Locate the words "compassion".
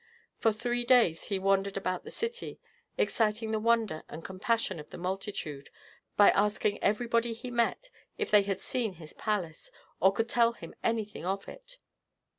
4.25-4.79